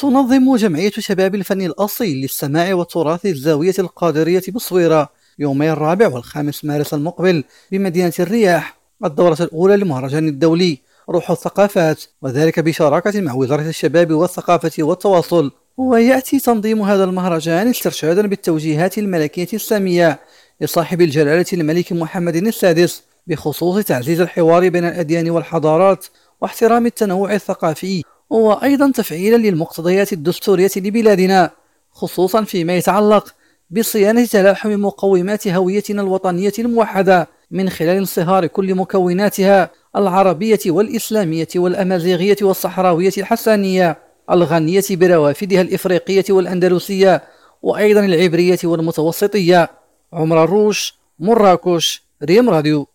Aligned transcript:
تنظم 0.00 0.56
جمعية 0.56 0.90
شباب 0.90 1.34
الفن 1.34 1.60
الأصيل 1.62 2.22
للسماع 2.22 2.74
والتراث 2.74 3.26
الزاوية 3.26 3.74
القادرية 3.78 4.42
بصويرة 4.52 5.08
يومي 5.38 5.72
الرابع 5.72 6.08
والخامس 6.08 6.64
مارس 6.64 6.94
المقبل 6.94 7.44
بمدينة 7.72 8.12
الرياح 8.20 8.78
الدورة 9.04 9.36
الأولى 9.40 9.76
للمهرجان 9.76 10.28
الدولي 10.28 10.78
روح 11.10 11.30
الثقافات 11.30 12.02
وذلك 12.22 12.60
بشراكة 12.60 13.20
مع 13.20 13.34
وزارة 13.34 13.68
الشباب 13.68 14.12
والثقافة 14.12 14.82
والتواصل. 14.82 15.50
ويأتي 15.76 16.40
تنظيم 16.40 16.82
هذا 16.82 17.04
المهرجان 17.04 17.68
استرشادا 17.68 18.26
بالتوجيهات 18.26 18.98
الملكية 18.98 19.48
السامية 19.52 20.20
لصاحب 20.60 21.00
الجلالة 21.00 21.46
الملك 21.52 21.92
محمد 21.92 22.36
السادس 22.36 23.02
بخصوص 23.26 23.84
تعزيز 23.84 24.20
الحوار 24.20 24.68
بين 24.68 24.84
الأديان 24.84 25.30
والحضارات 25.30 26.06
واحترام 26.40 26.86
التنوع 26.86 27.34
الثقافي 27.34 28.02
وأيضا 28.30 28.90
تفعيلا 28.90 29.36
للمقتضيات 29.36 30.12
الدستورية 30.12 30.70
لبلادنا 30.76 31.50
خصوصا 31.90 32.44
فيما 32.44 32.76
يتعلق 32.76 33.34
بصيانة 33.70 34.24
تلاحم 34.24 34.70
مقومات 34.70 35.48
هويتنا 35.48 36.02
الوطنية 36.02 36.52
الموحدة 36.58 37.28
من 37.50 37.70
خلال 37.70 37.96
انصهار 37.96 38.46
كل 38.46 38.74
مكوناتها 38.74 39.70
العربية 39.96 40.58
والإسلامية 40.66 41.48
والأمازيغية 41.56 42.36
والصحراوية 42.42 43.12
الحسانية 43.18 43.98
الغنية 44.30 44.84
بروافدها 44.90 45.60
الإفريقية 45.60 46.24
والأندلسية 46.30 47.22
وأيضا 47.62 48.04
العبرية 48.04 48.58
والمتوسطية. 48.64 49.70
عمر 50.12 50.44
الروش 50.44 50.94
مراكش 51.18 52.02
ريم 52.22 52.50
راديو. 52.50 52.86